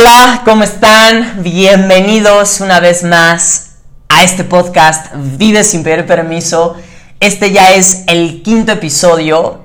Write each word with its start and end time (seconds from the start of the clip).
Hola, 0.00 0.40
¿cómo 0.46 0.64
están? 0.64 1.42
Bienvenidos 1.42 2.62
una 2.62 2.80
vez 2.80 3.04
más 3.04 3.72
a 4.08 4.22
este 4.22 4.44
podcast 4.44 5.08
Vive 5.14 5.62
sin 5.62 5.82
pedir 5.82 6.06
permiso. 6.06 6.74
Este 7.20 7.52
ya 7.52 7.74
es 7.74 8.04
el 8.06 8.42
quinto 8.42 8.72
episodio. 8.72 9.60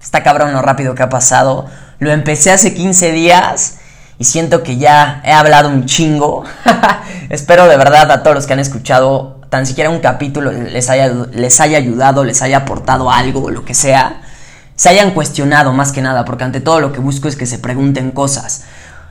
Está 0.00 0.22
cabrón 0.22 0.52
lo 0.52 0.62
rápido 0.62 0.94
que 0.94 1.02
ha 1.02 1.08
pasado. 1.08 1.66
Lo 1.98 2.12
empecé 2.12 2.52
hace 2.52 2.72
15 2.72 3.10
días 3.10 3.78
y 4.16 4.26
siento 4.26 4.62
que 4.62 4.76
ya 4.76 5.22
he 5.24 5.32
hablado 5.32 5.68
un 5.68 5.86
chingo. 5.86 6.44
Espero 7.28 7.66
de 7.66 7.76
verdad 7.76 8.12
a 8.12 8.22
todos 8.22 8.36
los 8.36 8.46
que 8.46 8.52
han 8.52 8.60
escuchado 8.60 9.40
tan 9.48 9.66
siquiera 9.66 9.90
un 9.90 9.98
capítulo 9.98 10.52
les 10.52 10.88
haya, 10.88 11.08
les 11.32 11.60
haya 11.60 11.78
ayudado, 11.78 12.22
les 12.22 12.42
haya 12.42 12.58
aportado 12.58 13.10
algo, 13.10 13.50
lo 13.50 13.64
que 13.64 13.74
sea. 13.74 14.22
Se 14.76 14.88
hayan 14.88 15.10
cuestionado 15.10 15.72
más 15.72 15.90
que 15.90 16.00
nada, 16.00 16.24
porque 16.24 16.44
ante 16.44 16.60
todo 16.60 16.78
lo 16.78 16.92
que 16.92 17.00
busco 17.00 17.26
es 17.26 17.34
que 17.34 17.44
se 17.44 17.58
pregunten 17.58 18.12
cosas 18.12 18.62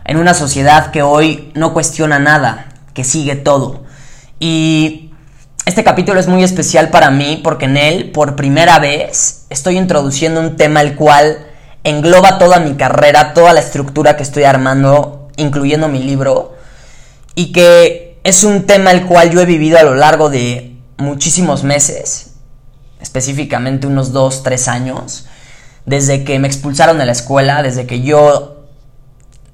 en 0.10 0.18
una 0.18 0.34
sociedad 0.34 0.90
que 0.90 1.04
hoy 1.04 1.52
no 1.54 1.72
cuestiona 1.72 2.18
nada, 2.18 2.66
que 2.96 3.04
sigue 3.04 3.36
todo. 3.36 3.84
Y 4.40 5.12
este 5.68 5.84
capítulo 5.84 6.20
es 6.20 6.28
muy 6.28 6.44
especial 6.44 6.90
para 6.90 7.12
mí 7.12 7.40
porque 7.44 7.66
en 7.66 7.78
él, 7.78 8.10
por 8.10 8.36
primera 8.36 8.80
vez, 8.80 9.46
estoy 9.52 9.78
introduciendo 9.78 10.42
un 10.42 10.56
tema 10.56 10.82
el 10.82 10.96
cual 10.96 11.46
engloba 11.84 12.40
toda 12.40 12.60
mi 12.60 12.74
carrera, 12.74 13.36
toda 13.36 13.54
la 13.54 13.60
estructura 13.60 14.18
que 14.18 14.24
estoy 14.24 14.46
armando, 14.46 15.30
incluyendo 15.38 15.90
mi 15.90 16.02
libro, 16.02 16.56
y 17.36 17.52
que 17.52 18.20
es 18.24 18.44
un 18.44 18.64
tema 18.64 18.90
el 18.90 19.06
cual 19.06 19.30
yo 19.30 19.42
he 19.42 19.46
vivido 19.46 19.78
a 19.78 19.84
lo 19.84 19.94
largo 19.94 20.32
de 20.32 20.76
muchísimos 20.98 21.64
meses, 21.64 22.32
específicamente 23.00 23.86
unos 23.86 24.12
2, 24.12 24.42
3 24.42 24.68
años, 24.70 25.28
desde 25.86 26.24
que 26.24 26.40
me 26.40 26.48
expulsaron 26.48 26.98
de 26.98 27.06
la 27.06 27.12
escuela, 27.12 27.62
desde 27.62 27.86
que 27.86 28.02
yo 28.02 28.59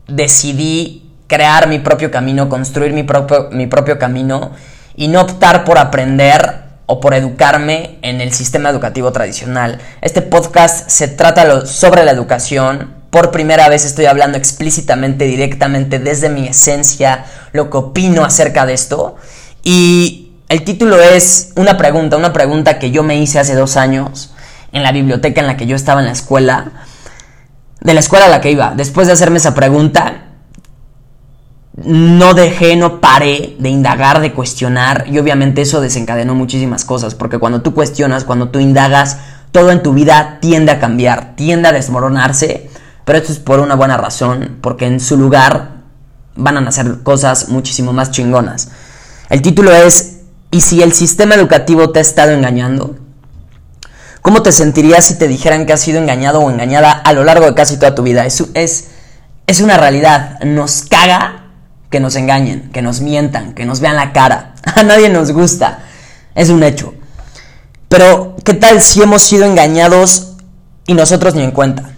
decidí 0.08 1.09
crear 1.27 1.68
mi 1.68 1.80
propio 1.80 2.12
camino, 2.12 2.50
construir 2.50 2.94
mi 2.94 3.04
propio, 3.04 3.50
mi 3.52 3.68
propio 3.68 3.98
camino 3.98 4.52
y 4.95 5.08
no 5.08 5.22
optar 5.22 5.64
por 5.66 5.78
aprender 5.78 6.66
o 6.86 7.00
por 7.00 7.14
educarme 7.14 7.98
en 8.02 8.22
el 8.22 8.31
sistema 8.31 8.70
educativo 8.70 9.11
tradicional. 9.11 9.80
Este 10.02 10.22
podcast 10.22 10.89
se 10.89 11.08
trata 11.08 11.66
sobre 11.66 12.06
la 12.06 12.11
educación. 12.11 12.94
Por 13.09 13.31
primera 13.31 13.70
vez 13.70 13.86
estoy 13.86 14.06
hablando 14.06 14.38
explícitamente, 14.38 15.26
directamente, 15.26 16.00
desde 16.00 16.30
mi 16.30 16.48
esencia, 16.48 17.26
lo 17.53 17.70
que 17.70 17.78
opino 17.78 18.23
acerca 18.23 18.66
de 18.66 18.73
esto. 18.73 19.16
Y 19.64 20.33
el 20.48 20.64
título 20.64 21.02
es 21.02 21.53
una 21.56 21.78
pregunta, 21.78 22.17
una 22.17 22.33
pregunta 22.33 22.78
que 22.78 22.92
yo 22.92 23.02
me 23.02 23.17
hice 23.17 23.39
hace 23.39 23.56
dos 23.56 23.78
años 23.78 24.31
en 24.72 24.83
la 24.83 24.92
biblioteca 24.92 25.42
en 25.42 25.48
la 25.48 25.58
que 25.58 25.66
yo 25.66 25.76
estaba 25.76 26.02
en 26.02 26.08
la 26.08 26.11
escuela 26.11 26.72
de 27.86 27.94
la 27.94 28.00
escuela 28.00 28.25
a 28.25 28.30
la 28.30 28.41
que 28.41 28.50
iba, 28.50 28.73
después 28.75 29.05
de 29.05 29.14
hacerme 29.14 29.38
esa 29.38 29.53
pregunta, 29.53 30.23
no 31.75 32.33
dejé, 32.33 32.75
no 32.75 33.00
paré 33.00 33.55
de 33.59 33.69
indagar, 33.69 34.22
de 34.22 34.33
cuestionar 34.33 35.05
y 35.08 35.19
obviamente 35.19 35.61
eso 35.61 35.81
desencadenó 35.81 36.33
muchísimas 36.33 36.83
cosas, 36.83 37.14
porque 37.14 37.38
cuando 37.38 37.61
tú 37.61 37.75
cuestionas, 37.75 38.23
cuando 38.23 38.50
tú 38.50 38.59
indagas, 38.59 39.19
todo 39.52 39.69
en 39.69 39.83
tu 39.83 39.94
vida 39.94 40.39
tiende 40.42 40.72
a 40.72 40.80
cambiar, 40.80 41.36
tiende 41.36 41.67
a 41.67 41.73
desmoronarse, 41.73 42.72
pero 43.05 43.19
esto 43.19 43.31
es 43.31 43.38
por 43.38 43.59
una 43.59 43.75
buena 43.75 43.97
razón, 43.97 44.58
porque 44.61 44.88
en 44.88 44.99
su 44.99 45.16
lugar 45.16 45.83
van 46.36 46.58
a 46.58 46.61
nacer 46.61 47.03
cosas 47.03 47.49
muchísimo 47.49 47.94
más 47.94 48.09
chingonas. 48.09 48.70
El 49.30 49.44
título 49.44 49.72
es 49.72 50.22
¿Y 50.49 50.61
si 50.61 50.81
el 50.81 50.94
sistema 50.94 51.36
educativo 51.36 51.92
te 51.92 51.99
ha 51.99 52.02
estado 52.02 52.31
engañando? 52.31 52.95
¿Cómo 54.26 54.42
te 54.42 54.52
sentirías 54.52 55.06
si 55.06 55.20
te 55.20 55.28
dijeran 55.28 55.68
que 55.68 55.73
has 55.73 55.81
sido 55.81 56.00
engañado 56.00 56.40
o 56.40 56.50
engañada 56.50 56.90
a 56.90 57.14
lo 57.14 57.23
largo 57.23 57.45
de 57.45 57.54
casi 57.54 57.78
toda 57.78 57.94
tu 57.94 58.02
vida? 58.02 58.26
Es, 58.26 58.44
es, 58.56 58.86
es 59.45 59.62
una 59.62 59.78
realidad. 59.78 60.40
Nos 60.40 60.82
caga 60.82 61.52
que 61.92 62.00
nos 62.00 62.16
engañen, 62.16 62.72
que 62.72 62.82
nos 62.82 63.02
mientan, 63.02 63.54
que 63.54 63.67
nos 63.67 63.82
vean 63.82 63.95
la 63.95 64.14
cara. 64.14 64.56
A 64.76 64.82
nadie 64.82 65.09
nos 65.09 65.32
gusta. 65.32 65.84
Es 66.34 66.50
un 66.50 66.64
hecho. 66.64 66.95
Pero, 67.88 68.36
¿qué 68.44 68.55
tal 68.55 68.82
si 68.82 69.04
hemos 69.04 69.22
sido 69.22 69.45
engañados 69.45 70.30
y 70.88 70.95
nosotros 70.95 71.36
ni 71.36 71.44
en 71.44 71.52
cuenta? 71.52 71.92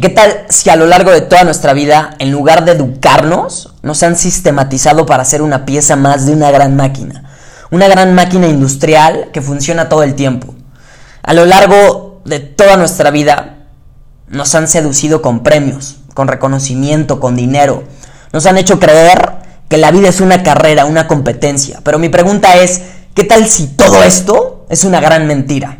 ¿Qué 0.00 0.08
tal 0.10 0.46
si 0.48 0.70
a 0.70 0.76
lo 0.76 0.86
largo 0.86 1.10
de 1.10 1.22
toda 1.22 1.42
nuestra 1.42 1.72
vida, 1.72 2.14
en 2.20 2.30
lugar 2.30 2.64
de 2.64 2.70
educarnos, 2.70 3.74
nos 3.82 4.00
han 4.04 4.14
sistematizado 4.14 5.06
para 5.06 5.24
ser 5.24 5.42
una 5.42 5.66
pieza 5.66 5.96
más 5.96 6.24
de 6.24 6.34
una 6.34 6.52
gran 6.52 6.76
máquina? 6.76 7.24
Una 7.72 7.88
gran 7.88 8.14
máquina 8.14 8.46
industrial 8.46 9.30
que 9.32 9.42
funciona 9.42 9.88
todo 9.88 10.04
el 10.04 10.14
tiempo. 10.14 10.54
A 11.26 11.34
lo 11.34 11.44
largo 11.44 12.22
de 12.24 12.38
toda 12.38 12.76
nuestra 12.76 13.10
vida 13.10 13.66
nos 14.28 14.54
han 14.54 14.68
seducido 14.68 15.22
con 15.22 15.42
premios, 15.42 15.96
con 16.14 16.28
reconocimiento, 16.28 17.18
con 17.18 17.34
dinero. 17.34 17.82
Nos 18.32 18.46
han 18.46 18.58
hecho 18.58 18.78
creer 18.78 19.34
que 19.68 19.76
la 19.76 19.90
vida 19.90 20.08
es 20.08 20.20
una 20.20 20.44
carrera, 20.44 20.84
una 20.84 21.08
competencia. 21.08 21.80
Pero 21.82 21.98
mi 21.98 22.08
pregunta 22.08 22.54
es, 22.58 22.80
¿qué 23.14 23.24
tal 23.24 23.48
si 23.48 23.66
todo 23.66 24.04
esto 24.04 24.66
es 24.68 24.84
una 24.84 25.00
gran 25.00 25.26
mentira? 25.26 25.78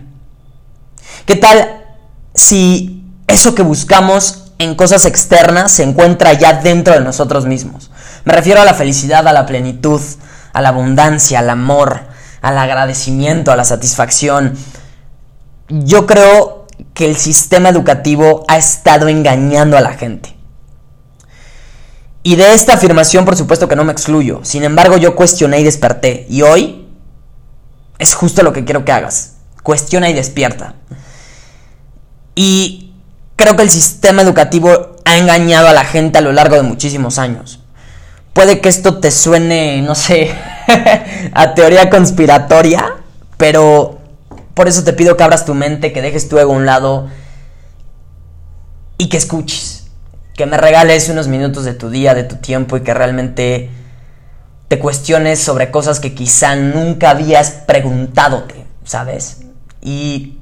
¿Qué 1.26 1.36
tal 1.36 1.84
si 2.34 3.04
eso 3.28 3.54
que 3.54 3.62
buscamos 3.62 4.52
en 4.58 4.74
cosas 4.74 5.04
externas 5.04 5.70
se 5.70 5.84
encuentra 5.84 6.32
ya 6.32 6.54
dentro 6.54 6.94
de 6.94 7.00
nosotros 7.00 7.46
mismos? 7.46 7.92
Me 8.24 8.32
refiero 8.32 8.62
a 8.62 8.64
la 8.64 8.74
felicidad, 8.74 9.28
a 9.28 9.32
la 9.32 9.46
plenitud, 9.46 10.00
a 10.52 10.60
la 10.60 10.70
abundancia, 10.70 11.38
al 11.38 11.50
amor, 11.50 12.00
al 12.42 12.58
agradecimiento, 12.58 13.52
a 13.52 13.56
la 13.56 13.64
satisfacción, 13.64 14.56
yo 15.68 16.06
creo 16.06 16.66
que 16.94 17.06
el 17.06 17.16
sistema 17.16 17.68
educativo 17.68 18.44
ha 18.48 18.56
estado 18.56 19.08
engañando 19.08 19.76
a 19.76 19.80
la 19.80 19.94
gente. 19.94 20.34
Y 22.22 22.36
de 22.36 22.54
esta 22.54 22.74
afirmación, 22.74 23.24
por 23.24 23.36
supuesto 23.36 23.68
que 23.68 23.76
no 23.76 23.84
me 23.84 23.92
excluyo. 23.92 24.40
Sin 24.42 24.64
embargo, 24.64 24.96
yo 24.96 25.14
cuestioné 25.14 25.60
y 25.60 25.64
desperté. 25.64 26.26
Y 26.28 26.42
hoy 26.42 26.86
es 27.98 28.14
justo 28.14 28.42
lo 28.42 28.52
que 28.52 28.64
quiero 28.64 28.84
que 28.84 28.92
hagas. 28.92 29.34
Cuestiona 29.62 30.10
y 30.10 30.12
despierta. 30.12 30.74
Y 32.34 32.92
creo 33.36 33.56
que 33.56 33.62
el 33.62 33.70
sistema 33.70 34.22
educativo 34.22 34.96
ha 35.04 35.16
engañado 35.16 35.68
a 35.68 35.72
la 35.72 35.84
gente 35.84 36.18
a 36.18 36.20
lo 36.20 36.32
largo 36.32 36.56
de 36.56 36.62
muchísimos 36.62 37.18
años. 37.18 37.60
Puede 38.32 38.60
que 38.60 38.68
esto 38.68 38.98
te 38.98 39.10
suene, 39.10 39.80
no 39.82 39.94
sé, 39.94 40.34
a 41.32 41.54
teoría 41.54 41.88
conspiratoria, 41.88 42.96
pero 43.36 44.00
por 44.56 44.68
eso 44.68 44.84
te 44.84 44.94
pido 44.94 45.18
que 45.18 45.22
abras 45.22 45.44
tu 45.44 45.52
mente, 45.52 45.92
que 45.92 46.00
dejes 46.00 46.30
tu 46.30 46.38
ego 46.38 46.54
a 46.54 46.56
un 46.56 46.64
lado 46.64 47.10
y 48.96 49.10
que 49.10 49.18
escuches. 49.18 49.88
Que 50.34 50.46
me 50.46 50.56
regales 50.56 51.10
unos 51.10 51.28
minutos 51.28 51.66
de 51.66 51.74
tu 51.74 51.90
día, 51.90 52.14
de 52.14 52.24
tu 52.24 52.36
tiempo 52.36 52.78
y 52.78 52.80
que 52.80 52.94
realmente 52.94 53.70
te 54.68 54.78
cuestiones 54.78 55.40
sobre 55.42 55.70
cosas 55.70 56.00
que 56.00 56.14
quizá 56.14 56.56
nunca 56.56 57.10
habías 57.10 57.50
preguntándote, 57.50 58.64
¿sabes? 58.82 59.42
Y 59.82 60.38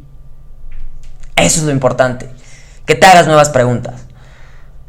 eso 1.35 1.59
es 1.59 1.65
lo 1.65 1.73
importante, 1.73 2.31
que 2.87 2.95
te 2.95 3.07
hagas 3.07 3.27
nuevas 3.27 3.51
preguntas. 3.51 4.03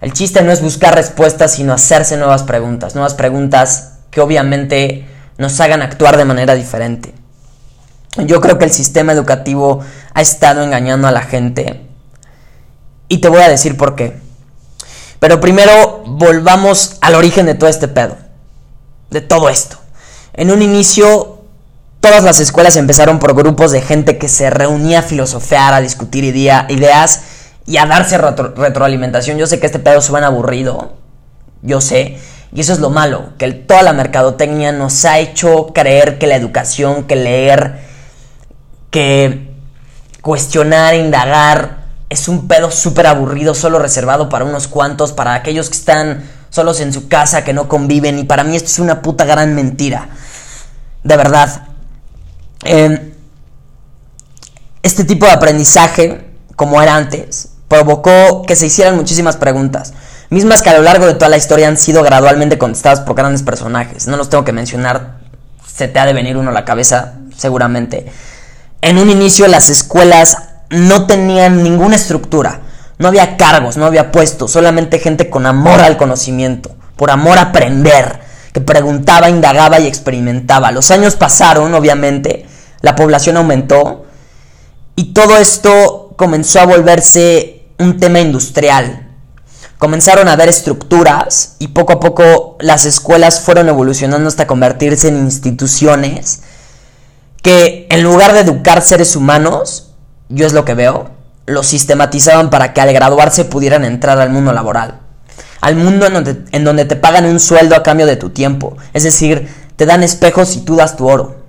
El 0.01 0.13
chiste 0.13 0.43
no 0.43 0.51
es 0.51 0.61
buscar 0.61 0.93
respuestas, 0.93 1.53
sino 1.53 1.73
hacerse 1.73 2.15
nuevas 2.15 2.43
preguntas, 2.43 2.93
nuevas 2.93 3.15
preguntas 3.15 4.01
que 4.11 4.21
obviamente 4.21 5.07
nos 5.39 5.59
hagan 5.61 5.81
actuar 5.81 6.15
de 6.15 6.25
manera 6.25 6.53
diferente. 6.53 7.24
Yo 8.17 8.39
creo 8.39 8.57
que 8.57 8.65
el 8.65 8.71
sistema 8.71 9.11
educativo 9.11 9.81
ha 10.13 10.21
estado 10.21 10.63
engañando 10.63 11.07
a 11.07 11.11
la 11.11 11.21
gente. 11.21 11.81
Y 13.07 13.17
te 13.19 13.29
voy 13.29 13.41
a 13.41 13.49
decir 13.49 13.77
por 13.77 13.95
qué. 13.95 14.17
Pero 15.19 15.39
primero 15.39 16.03
volvamos 16.05 16.97
al 17.01 17.15
origen 17.15 17.45
de 17.45 17.55
todo 17.55 17.69
este 17.69 17.87
pedo. 17.87 18.17
De 19.09 19.21
todo 19.21 19.49
esto. 19.49 19.77
En 20.33 20.51
un 20.51 20.61
inicio, 20.61 21.41
todas 21.99 22.23
las 22.23 22.39
escuelas 22.39 22.75
empezaron 22.77 23.19
por 23.19 23.35
grupos 23.35 23.71
de 23.71 23.81
gente 23.81 24.17
que 24.17 24.29
se 24.29 24.49
reunía 24.49 24.99
a 24.99 25.03
filosofear, 25.03 25.73
a 25.73 25.81
discutir 25.81 26.23
ideas 26.23 27.21
y 27.65 27.77
a 27.77 27.85
darse 27.85 28.17
retroalimentación. 28.17 29.37
Yo 29.37 29.47
sé 29.47 29.59
que 29.59 29.65
este 29.65 29.79
pedo 29.79 30.01
suena 30.01 30.27
aburrido. 30.27 30.93
Yo 31.61 31.81
sé. 31.81 32.17
Y 32.53 32.61
eso 32.61 32.71
es 32.71 32.79
lo 32.79 32.89
malo, 32.89 33.33
que 33.37 33.51
toda 33.51 33.83
la 33.83 33.91
mercadotecnia 33.91 34.71
nos 34.71 35.03
ha 35.03 35.19
hecho 35.19 35.73
creer 35.73 36.17
que 36.17 36.27
la 36.27 36.37
educación, 36.37 37.03
que 37.03 37.17
leer, 37.17 37.84
que 38.95 39.51
cuestionar, 40.21 40.95
indagar, 40.95 41.87
es 42.07 42.29
un 42.29 42.47
pedo 42.47 42.71
súper 42.71 43.07
aburrido, 43.07 43.53
solo 43.53 43.77
reservado 43.77 44.29
para 44.29 44.45
unos 44.45 44.69
cuantos, 44.69 45.11
para 45.11 45.33
aquellos 45.33 45.67
que 45.67 45.75
están 45.75 46.23
solos 46.49 46.79
en 46.79 46.93
su 46.93 47.09
casa, 47.09 47.43
que 47.43 47.51
no 47.51 47.67
conviven, 47.67 48.17
y 48.19 48.23
para 48.23 48.45
mí 48.45 48.55
esto 48.55 48.69
es 48.69 48.79
una 48.79 49.01
puta 49.01 49.25
gran 49.25 49.53
mentira. 49.53 50.07
De 51.03 51.17
verdad. 51.17 51.67
Em, 52.63 53.11
este 54.81 55.03
tipo 55.03 55.25
de 55.25 55.33
aprendizaje, 55.33 56.31
como 56.55 56.81
era 56.81 56.95
antes, 56.95 57.49
provocó 57.67 58.43
que 58.43 58.55
se 58.55 58.67
hicieran 58.67 58.95
muchísimas 58.95 59.35
preguntas, 59.35 59.93
mismas 60.29 60.61
que 60.61 60.69
a 60.69 60.77
lo 60.77 60.83
largo 60.83 61.05
de 61.05 61.15
toda 61.15 61.27
la 61.27 61.35
historia 61.35 61.67
han 61.67 61.75
sido 61.75 62.01
gradualmente 62.01 62.57
contestadas 62.57 63.01
por 63.01 63.17
grandes 63.17 63.43
personajes. 63.43 64.07
No 64.07 64.15
los 64.15 64.29
tengo 64.29 64.45
que 64.45 64.53
mencionar, 64.53 65.17
se 65.67 65.89
te 65.89 65.99
ha 65.99 66.05
de 66.05 66.13
venir 66.13 66.37
uno 66.37 66.51
a 66.51 66.53
la 66.53 66.63
cabeza, 66.63 67.15
seguramente. 67.35 68.09
En 68.85 68.99
un 68.99 69.09
inicio 69.09 69.47
las 69.47 69.71
escuelas 69.71 70.37
no 70.69 71.07
tenían 71.07 71.63
ninguna 71.63 71.95
estructura, 71.95 72.61
no 72.99 73.07
había 73.07 73.35
cargos, 73.35 73.77
no 73.77 73.87
había 73.87 74.11
puestos, 74.11 74.51
solamente 74.51 74.99
gente 74.99 75.27
con 75.27 75.47
amor 75.47 75.81
al 75.81 75.97
conocimiento, 75.97 76.69
por 76.95 77.09
amor 77.09 77.39
a 77.39 77.49
aprender, 77.49 78.19
que 78.53 78.61
preguntaba, 78.61 79.27
indagaba 79.27 79.79
y 79.79 79.87
experimentaba. 79.87 80.71
Los 80.71 80.91
años 80.91 81.15
pasaron, 81.15 81.73
obviamente, 81.73 82.45
la 82.81 82.95
población 82.95 83.37
aumentó 83.37 84.05
y 84.95 85.13
todo 85.13 85.37
esto 85.37 86.13
comenzó 86.15 86.59
a 86.59 86.67
volverse 86.67 87.63
un 87.79 87.99
tema 87.99 88.19
industrial. 88.19 89.07
Comenzaron 89.79 90.27
a 90.27 90.33
haber 90.33 90.49
estructuras 90.49 91.55
y 91.57 91.69
poco 91.69 91.93
a 91.93 91.99
poco 91.99 92.55
las 92.59 92.85
escuelas 92.85 93.41
fueron 93.41 93.67
evolucionando 93.67 94.27
hasta 94.27 94.45
convertirse 94.45 95.07
en 95.07 95.17
instituciones 95.17 96.41
que 97.45 97.85
en 97.91 98.01
lugar 98.01 98.33
de 98.33 98.39
educar 98.39 98.81
seres 98.81 99.15
humanos, 99.15 99.91
yo 100.29 100.47
es 100.47 100.53
lo 100.53 100.65
que 100.65 100.73
veo, 100.73 101.11
los 101.45 101.67
sistematizaban 101.67 102.49
para 102.49 102.73
que 102.73 102.81
al 102.81 102.91
graduarse 102.91 103.45
pudieran 103.45 103.85
entrar 103.85 104.19
al 104.19 104.31
mundo 104.31 104.51
laboral. 104.51 105.01
Al 105.61 105.75
mundo 105.75 106.07
en 106.07 106.13
donde, 106.15 106.43
en 106.51 106.63
donde 106.63 106.85
te 106.85 106.95
pagan 106.95 107.25
un 107.25 107.39
sueldo 107.39 107.75
a 107.75 107.83
cambio 107.83 108.07
de 108.07 108.15
tu 108.15 108.31
tiempo. 108.31 108.75
Es 108.93 109.03
decir, 109.03 109.47
te 109.75 109.85
dan 109.85 110.01
espejos 110.01 110.55
y 110.55 110.61
tú 110.61 110.75
das 110.75 110.97
tu 110.97 111.07
oro. 111.07 111.43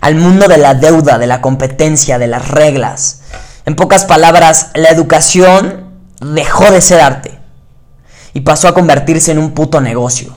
Al 0.00 0.14
mundo 0.14 0.46
de 0.46 0.58
la 0.58 0.74
deuda, 0.74 1.18
de 1.18 1.26
la 1.26 1.40
competencia, 1.40 2.20
de 2.20 2.28
las 2.28 2.46
reglas. 2.46 3.22
En 3.66 3.74
pocas 3.74 4.04
palabras, 4.04 4.70
la 4.74 4.90
educación 4.90 5.90
dejó 6.20 6.70
de 6.70 6.80
ser 6.80 7.00
arte 7.00 7.40
y 8.34 8.42
pasó 8.42 8.68
a 8.68 8.74
convertirse 8.74 9.32
en 9.32 9.40
un 9.40 9.50
puto 9.50 9.80
negocio. 9.80 10.36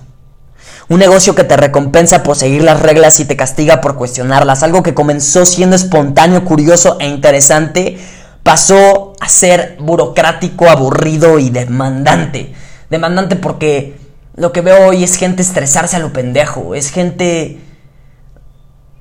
Un 0.88 1.00
negocio 1.00 1.34
que 1.34 1.44
te 1.44 1.58
recompensa 1.58 2.22
por 2.22 2.36
seguir 2.36 2.64
las 2.64 2.80
reglas 2.80 3.20
y 3.20 3.26
te 3.26 3.36
castiga 3.36 3.82
por 3.82 3.96
cuestionarlas. 3.96 4.62
Algo 4.62 4.84
que 4.84 4.94
comenzó 4.94 5.46
siendo 5.46 5.76
espontáneo, 5.76 6.46
curioso 6.46 6.98
e 7.00 7.08
interesante, 7.08 7.98
pasó 8.44 9.14
a 9.20 9.28
ser 9.28 9.78
burocrático, 9.80 10.70
aburrido 10.70 11.40
y 11.40 11.50
demandante. 11.50 12.54
Demandante 12.92 13.36
porque 13.36 13.98
lo 14.36 14.52
que 14.52 14.62
veo 14.62 14.90
hoy 14.90 15.04
es 15.04 15.16
gente 15.16 15.42
estresarse 15.42 15.96
a 15.96 16.00
lo 16.00 16.14
pendejo. 16.14 16.76
Es 16.76 16.92
gente 16.92 17.60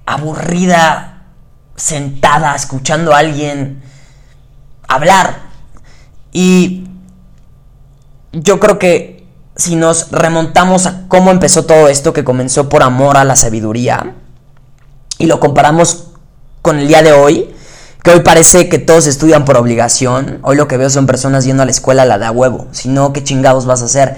aburrida, 0.06 1.24
sentada, 1.76 2.54
escuchando 2.54 3.12
a 3.12 3.18
alguien 3.18 3.82
hablar. 4.88 5.42
Y 6.32 6.88
yo 8.32 8.58
creo 8.58 8.78
que 8.78 9.23
si 9.56 9.76
nos 9.76 10.10
remontamos 10.10 10.86
a 10.86 11.06
cómo 11.08 11.30
empezó 11.30 11.64
todo 11.64 11.88
esto, 11.88 12.12
que 12.12 12.24
comenzó 12.24 12.68
por 12.68 12.82
amor 12.82 13.16
a 13.16 13.24
la 13.24 13.36
sabiduría, 13.36 14.14
y 15.18 15.26
lo 15.26 15.40
comparamos 15.40 16.04
con 16.62 16.78
el 16.78 16.88
día 16.88 17.02
de 17.02 17.12
hoy, 17.12 17.54
que 18.02 18.10
hoy 18.10 18.20
parece 18.20 18.68
que 18.68 18.78
todos 18.78 19.06
estudian 19.06 19.44
por 19.44 19.56
obligación, 19.56 20.40
hoy 20.42 20.56
lo 20.56 20.68
que 20.68 20.76
veo 20.76 20.90
son 20.90 21.06
personas 21.06 21.44
yendo 21.44 21.62
a 21.62 21.66
la 21.66 21.72
escuela 21.72 22.04
la 22.04 22.18
da 22.18 22.30
huevo, 22.30 22.66
si 22.72 22.88
no, 22.88 23.12
¿qué 23.12 23.22
chingados 23.22 23.66
vas 23.66 23.82
a 23.82 23.86
hacer? 23.86 24.16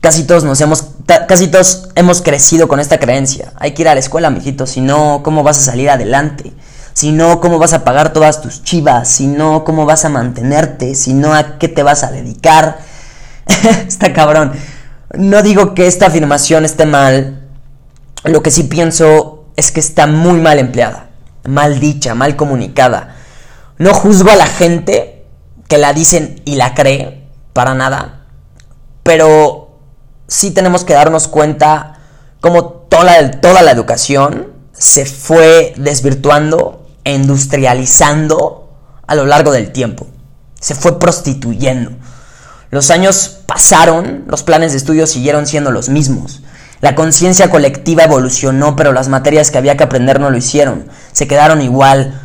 Casi 0.00 0.24
todos 0.24 0.42
nos 0.42 0.60
hemos, 0.60 0.86
casi 1.28 1.46
todos 1.46 1.90
hemos 1.94 2.22
crecido 2.22 2.66
con 2.66 2.80
esta 2.80 2.98
creencia. 2.98 3.52
Hay 3.60 3.72
que 3.72 3.82
ir 3.82 3.88
a 3.88 3.94
la 3.94 4.00
escuela, 4.00 4.30
mijito, 4.30 4.66
si 4.66 4.80
no, 4.80 5.20
¿cómo 5.22 5.44
vas 5.44 5.58
a 5.58 5.60
salir 5.60 5.90
adelante? 5.90 6.52
Si 6.92 7.12
no, 7.12 7.40
¿cómo 7.40 7.58
vas 7.58 7.72
a 7.72 7.84
pagar 7.84 8.12
todas 8.12 8.42
tus 8.42 8.64
chivas? 8.64 9.08
Si 9.08 9.28
no, 9.28 9.62
¿cómo 9.62 9.86
vas 9.86 10.04
a 10.04 10.08
mantenerte? 10.08 10.96
Si 10.96 11.14
no, 11.14 11.34
¿a 11.34 11.58
qué 11.58 11.68
te 11.68 11.84
vas 11.84 12.02
a 12.02 12.10
dedicar? 12.10 12.80
está 13.86 14.12
cabrón. 14.12 14.52
No 15.14 15.42
digo 15.42 15.74
que 15.74 15.86
esta 15.86 16.06
afirmación 16.06 16.64
esté 16.64 16.86
mal. 16.86 17.40
Lo 18.24 18.42
que 18.42 18.50
sí 18.50 18.64
pienso 18.64 19.46
es 19.56 19.72
que 19.72 19.80
está 19.80 20.06
muy 20.06 20.40
mal 20.40 20.58
empleada. 20.58 21.10
Mal 21.46 21.80
dicha, 21.80 22.14
mal 22.14 22.36
comunicada. 22.36 23.16
No 23.78 23.94
juzgo 23.94 24.30
a 24.30 24.36
la 24.36 24.46
gente 24.46 25.26
que 25.68 25.78
la 25.78 25.92
dicen 25.92 26.40
y 26.44 26.56
la 26.56 26.74
cree. 26.74 27.28
Para 27.52 27.74
nada. 27.74 28.26
Pero 29.02 29.78
sí 30.26 30.52
tenemos 30.52 30.84
que 30.84 30.94
darnos 30.94 31.28
cuenta 31.28 31.98
cómo 32.40 32.64
toda, 32.64 33.30
toda 33.40 33.62
la 33.62 33.72
educación 33.72 34.52
se 34.72 35.04
fue 35.04 35.74
desvirtuando 35.76 36.86
e 37.04 37.14
industrializando 37.14 38.70
a 39.06 39.14
lo 39.14 39.26
largo 39.26 39.52
del 39.52 39.72
tiempo. 39.72 40.06
Se 40.58 40.74
fue 40.74 40.98
prostituyendo. 40.98 41.92
Los 42.72 42.90
años 42.90 43.40
pasaron, 43.44 44.24
los 44.26 44.44
planes 44.44 44.72
de 44.72 44.78
estudio 44.78 45.06
siguieron 45.06 45.46
siendo 45.46 45.70
los 45.70 45.90
mismos. 45.90 46.40
La 46.80 46.94
conciencia 46.94 47.50
colectiva 47.50 48.04
evolucionó, 48.04 48.76
pero 48.76 48.92
las 48.92 49.10
materias 49.10 49.50
que 49.50 49.58
había 49.58 49.76
que 49.76 49.84
aprender 49.84 50.18
no 50.18 50.30
lo 50.30 50.38
hicieron. 50.38 50.86
Se 51.12 51.28
quedaron 51.28 51.60
igual. 51.60 52.18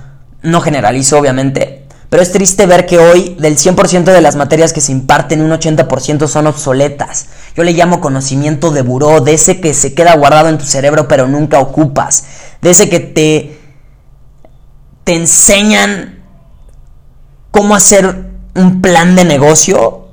No 0.44 0.62
generalizo, 0.62 1.20
obviamente. 1.20 1.86
Pero 2.10 2.24
es 2.24 2.32
triste 2.32 2.66
ver 2.66 2.86
que 2.86 2.98
hoy 2.98 3.36
del 3.38 3.58
100% 3.58 4.06
de 4.06 4.22
las 4.22 4.38
materias 4.38 4.72
que 4.72 4.80
se 4.80 4.94
imparten, 4.94 5.42
un 5.42 5.52
80% 5.52 6.30
son 6.30 6.48
obsoletas. 6.48 7.28
Yo 7.54 7.66
le 7.66 7.74
llamo 7.74 8.00
conocimiento 8.00 8.72
de 8.72 8.84
buró, 8.84 9.20
de 9.20 9.34
ese 9.34 9.60
que 9.60 9.74
se 9.74 9.94
queda 9.94 10.16
guardado 10.16 10.48
en 10.48 10.58
tu 10.58 10.66
cerebro 10.66 11.10
pero 11.10 11.28
nunca 11.28 11.60
ocupas. 11.60 12.24
De 12.62 12.70
ese 12.70 12.88
que 12.88 13.02
te, 13.02 13.60
te 15.04 15.14
enseñan 15.14 16.24
cómo 17.52 17.76
hacer 17.76 18.30
un 18.56 18.82
plan 18.82 19.18
de 19.18 19.26
negocio 19.26 20.07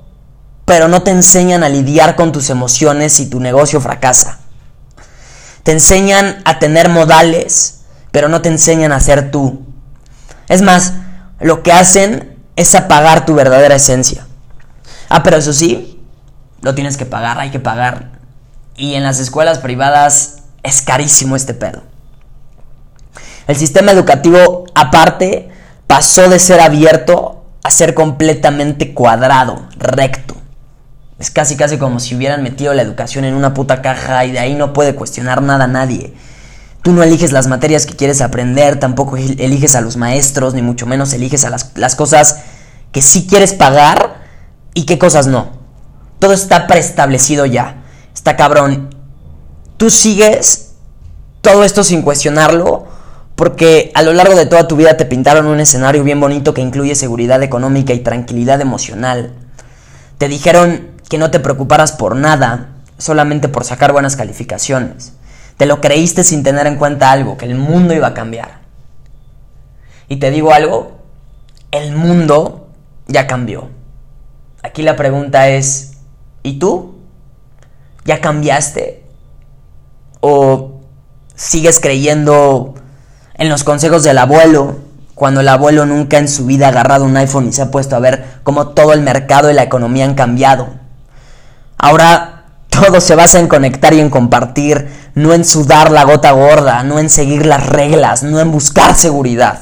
pero 0.64 0.88
no 0.88 1.02
te 1.02 1.11
enseñan 1.11 1.62
a 1.62 1.69
lidiar 1.69 2.16
con 2.16 2.32
tus 2.32 2.50
emociones 2.50 3.12
si 3.12 3.28
tu 3.28 3.40
negocio 3.40 3.81
fracasa. 3.81 4.38
Te 5.62 5.72
enseñan 5.72 6.43
a 6.44 6.58
tener 6.58 6.88
modales, 6.88 7.81
pero 8.11 8.28
no 8.28 8.43
te 8.43 8.49
enseñan 8.49 8.93
a 8.93 9.00
ser 9.00 9.31
tú. 9.31 9.62
Es 10.49 10.62
más, 10.62 10.94
lo 11.40 11.62
que 11.62 11.72
hacen 11.72 12.37
es 12.56 12.75
apagar 12.75 13.26
tu 13.26 13.34
verdadera 13.34 13.75
esencia. 13.75 14.26
Ah, 15.08 15.22
pero 15.22 15.37
eso 15.37 15.52
sí, 15.52 16.02
lo 16.61 16.75
tienes 16.75 16.96
que 16.96 17.06
pagar, 17.06 17.38
hay 17.38 17.50
que 17.50 17.60
pagar. 17.60 18.10
Y 18.76 18.94
en 18.94 19.02
las 19.02 19.19
escuelas 19.20 19.58
privadas 19.58 20.38
es 20.62 20.82
carísimo 20.82 21.37
este 21.37 21.55
pedo. 21.55 21.82
El 23.46 23.56
sistema 23.56 23.93
educativo, 23.93 24.64
aparte, 24.75 25.50
pasó 25.87 26.28
de 26.28 26.38
ser 26.38 26.60
abierto 26.60 27.44
a 27.62 27.70
ser 27.70 27.94
completamente 27.94 28.94
cuadrado, 28.94 29.69
recto. 29.76 30.37
Es 31.19 31.31
casi 31.31 31.56
casi 31.56 31.78
como 31.78 32.00
si 32.00 32.14
hubieran 32.16 32.43
metido 32.43 32.75
la 32.75 32.82
educación 32.82 33.25
en 33.25 33.34
una 33.34 33.55
puta 33.55 33.82
caja 33.82 34.25
y 34.25 34.32
de 34.32 34.40
ahí 34.40 34.55
no 34.55 34.72
puede 34.72 34.94
cuestionar 34.94 35.43
nada 35.43 35.64
a 35.64 35.69
nadie. 35.69 36.14
Tú 36.82 36.93
no 36.93 37.02
eliges 37.02 37.32
las 37.32 37.46
materias 37.46 37.87
que 37.87 37.94
quieres 37.94 38.20
aprender, 38.20 38.78
tampoco 38.78 39.16
eliges 39.16 39.75
a 39.75 39.81
los 39.81 39.96
maestros, 39.96 40.55
ni 40.55 40.61
mucho 40.61 40.87
menos 40.87 41.12
eliges 41.12 41.44
a 41.44 41.50
las, 41.50 41.70
las 41.76 41.94
cosas 41.94 42.40
que 42.93 43.00
sí 43.00 43.26
quieres 43.26 43.55
pagar 43.55 44.22
y 44.75 44.84
qué 44.84 44.99
cosas 44.99 45.26
no. 45.26 45.50
Todo 46.19 46.32
está 46.32 46.66
preestablecido 46.66 47.46
ya. 47.46 47.82
Está 48.12 48.37
cabrón. 48.37 48.94
Tú 49.77 49.91
sigues 49.91 50.72
todo 51.41 51.65
esto 51.65 51.84
sin 51.84 52.03
cuestionarlo 52.03 52.86
porque 53.34 53.91
a 53.94 54.03
lo 54.03 54.12
largo 54.12 54.34
de 54.34 54.46
toda 54.46 54.69
tu 54.69 54.77
vida 54.77 54.96
te 54.96 55.05
pintaron 55.05 55.46
un 55.46 55.60
escenario 55.60 56.05
bien 56.05 56.20
bonito 56.20 56.55
que 56.55 56.60
incluye 56.60 56.94
seguridad 56.94 57.43
económica 57.43 57.93
y 57.93 58.00
tranquilidad 58.00 58.60
emocional. 58.60 59.32
Te 60.19 60.29
dijeron 60.29 60.94
que 61.08 61.19
no 61.19 61.31
te 61.31 61.41
preocuparas 61.41 61.93
por 61.93 62.17
nada, 62.17 62.70
solamente 62.99 63.49
por 63.49 63.65
sacar 63.65 63.93
buenas 63.93 64.17
calificaciones. 64.17 65.15
Te 65.56 65.67
lo 65.67 65.81
creíste 65.81 66.25
sin 66.25 66.43
tener 66.43 66.67
en 66.67 66.77
cuenta 66.77 67.13
algo, 67.13 67.37
que 67.37 67.46
el 67.46 67.55
mundo 67.55 67.94
iba 67.94 68.08
a 68.08 68.15
cambiar. 68.15 68.61
Y 70.08 70.17
te 70.17 70.31
digo 70.31 70.53
algo, 70.53 70.99
el 71.70 71.93
mundo 71.94 72.69
ya 73.06 73.27
cambió. 73.27 73.69
Aquí 74.63 74.82
la 74.82 74.96
pregunta 74.96 75.49
es, 75.49 75.99
¿y 76.43 76.58
tú? 76.58 76.96
¿Ya 78.05 78.20
cambiaste? 78.20 79.05
¿O 80.20 80.81
sigues 81.34 81.81
creyendo 81.81 82.75
en 83.34 83.49
los 83.49 83.65
consejos 83.65 84.05
del 84.05 84.19
abuelo 84.19 84.77
cuando 85.15 85.41
el 85.41 85.49
abuelo 85.49 85.87
nunca 85.87 86.19
en 86.19 86.29
su 86.29 86.46
vida 86.46 86.67
ha 86.67 86.70
agarrado 86.70 87.05
un 87.05 87.17
iPhone 87.17 87.49
y 87.49 87.53
se 87.53 87.63
ha 87.63 87.70
puesto 87.70 87.94
a 87.94 88.01
ver 88.01 88.41
cómo 88.43 88.69
todo 88.69 88.93
el 88.93 89.01
mercado 89.01 89.51
y 89.51 89.55
la 89.55 89.63
economía 89.63 90.05
han 90.05 90.15
cambiado? 90.15 90.83
Ahora 91.84 92.46
todo 92.70 92.98
se 93.03 93.14
basa 93.14 93.38
en 93.38 93.46
conectar 93.46 93.93
y 93.93 94.00
en 94.00 94.08
compartir, 94.08 94.88
no 95.14 95.34
en 95.34 95.44
sudar 95.44 95.91
la 95.91 96.05
gota 96.05 96.31
gorda, 96.31 96.82
no 96.82 96.98
en 96.98 97.10
seguir 97.10 97.44
las 97.44 97.67
reglas, 97.67 98.22
no 98.22 98.41
en 98.41 98.50
buscar 98.50 98.96
seguridad. 98.96 99.58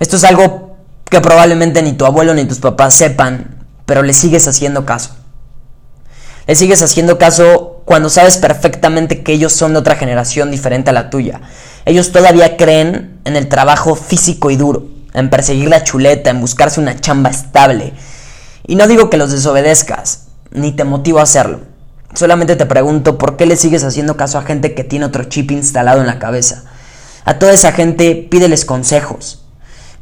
Esto 0.00 0.16
es 0.16 0.24
algo 0.24 0.78
que 1.08 1.20
probablemente 1.20 1.80
ni 1.80 1.92
tu 1.92 2.06
abuelo 2.06 2.34
ni 2.34 2.44
tus 2.44 2.58
papás 2.58 2.94
sepan, 2.94 3.64
pero 3.84 4.02
le 4.02 4.12
sigues 4.12 4.48
haciendo 4.48 4.84
caso. 4.84 5.14
Le 6.48 6.56
sigues 6.56 6.82
haciendo 6.82 7.18
caso 7.18 7.82
cuando 7.84 8.10
sabes 8.10 8.38
perfectamente 8.38 9.22
que 9.22 9.32
ellos 9.32 9.52
son 9.52 9.74
de 9.74 9.78
otra 9.78 9.94
generación 9.94 10.50
diferente 10.50 10.90
a 10.90 10.92
la 10.92 11.08
tuya. 11.08 11.40
Ellos 11.84 12.10
todavía 12.10 12.56
creen 12.56 13.20
en 13.24 13.36
el 13.36 13.48
trabajo 13.48 13.94
físico 13.94 14.50
y 14.50 14.56
duro, 14.56 14.88
en 15.14 15.30
perseguir 15.30 15.68
la 15.68 15.84
chuleta, 15.84 16.30
en 16.30 16.40
buscarse 16.40 16.80
una 16.80 16.98
chamba 16.98 17.30
estable. 17.30 17.92
Y 18.66 18.74
no 18.74 18.88
digo 18.88 19.08
que 19.08 19.18
los 19.18 19.30
desobedezcas, 19.30 20.25
ni 20.56 20.72
te 20.72 20.82
motivo 20.82 21.20
a 21.20 21.22
hacerlo. 21.22 21.60
Solamente 22.14 22.56
te 22.56 22.66
pregunto 22.66 23.18
por 23.18 23.36
qué 23.36 23.46
le 23.46 23.56
sigues 23.56 23.84
haciendo 23.84 24.16
caso 24.16 24.38
a 24.38 24.42
gente 24.42 24.74
que 24.74 24.82
tiene 24.82 25.04
otro 25.04 25.24
chip 25.24 25.52
instalado 25.52 26.00
en 26.00 26.06
la 26.06 26.18
cabeza. 26.18 26.64
A 27.24 27.38
toda 27.38 27.52
esa 27.52 27.72
gente 27.72 28.26
pídeles 28.30 28.64
consejos, 28.64 29.44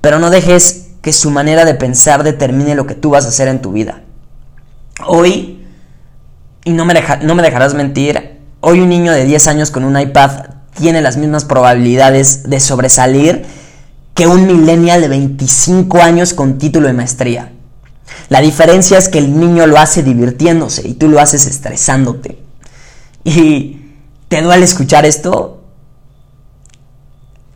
pero 0.00 0.18
no 0.18 0.30
dejes 0.30 0.86
que 1.02 1.12
su 1.12 1.30
manera 1.30 1.64
de 1.64 1.74
pensar 1.74 2.22
determine 2.22 2.74
lo 2.74 2.86
que 2.86 2.94
tú 2.94 3.10
vas 3.10 3.26
a 3.26 3.28
hacer 3.28 3.48
en 3.48 3.60
tu 3.60 3.72
vida. 3.72 4.00
Hoy 5.06 5.60
y 6.64 6.72
no 6.72 6.86
me, 6.86 6.94
dejarás 6.94 7.74
mentir, 7.74 8.40
hoy 8.60 8.80
un 8.80 8.88
niño 8.88 9.12
de 9.12 9.24
10 9.24 9.46
años 9.48 9.70
con 9.70 9.84
un 9.84 10.00
iPad 10.00 10.46
tiene 10.78 11.02
las 11.02 11.18
mismas 11.18 11.44
probabilidades 11.44 12.48
de 12.48 12.58
sobresalir 12.58 13.44
que 14.14 14.26
un 14.26 14.46
millennial 14.46 15.02
de 15.02 15.08
25 15.08 16.00
años 16.00 16.32
con 16.32 16.58
título 16.58 16.86
de 16.86 16.94
maestría. 16.94 17.52
La 18.28 18.40
diferencia 18.40 18.98
es 18.98 19.08
que 19.08 19.18
el 19.18 19.38
niño 19.38 19.66
lo 19.66 19.78
hace 19.78 20.02
divirtiéndose 20.02 20.86
y 20.86 20.94
tú 20.94 21.08
lo 21.08 21.20
haces 21.20 21.46
estresándote. 21.46 22.38
Y 23.22 23.80
te 24.28 24.42
duele 24.42 24.64
escuchar 24.64 25.06
esto 25.06 25.62